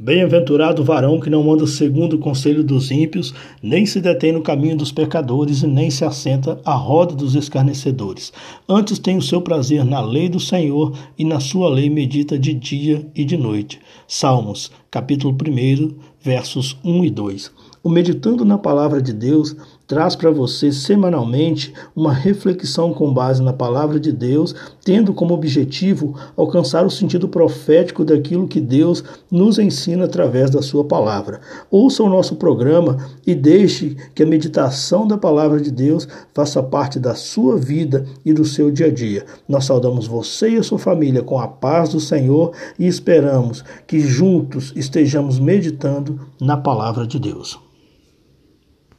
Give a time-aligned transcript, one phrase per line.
[0.00, 4.42] Bem-aventurado o varão que não anda segundo o conselho dos ímpios, nem se detém no
[4.42, 8.32] caminho dos pecadores, e nem se assenta à roda dos escarnecedores.
[8.68, 12.54] Antes tem o seu prazer na lei do Senhor, e na sua lei medita de
[12.54, 13.80] dia e de noite.
[14.06, 17.52] Salmos, capítulo 1, versos 1 e 2.
[17.88, 23.54] O Meditando na Palavra de Deus traz para você semanalmente uma reflexão com base na
[23.54, 30.04] palavra de Deus, tendo como objetivo alcançar o sentido profético daquilo que Deus nos ensina
[30.04, 31.40] através da sua palavra.
[31.70, 37.00] Ouça o nosso programa e deixe que a meditação da palavra de Deus faça parte
[37.00, 39.24] da sua vida e do seu dia a dia.
[39.48, 43.98] Nós saudamos você e a sua família com a paz do Senhor e esperamos que
[43.98, 47.58] juntos estejamos meditando na palavra de Deus.